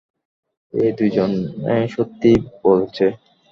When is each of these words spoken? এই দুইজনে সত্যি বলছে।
এই 0.73 0.91
দুইজনে 0.97 1.77
সত্যি 1.87 2.31
বলছে। 2.63 3.05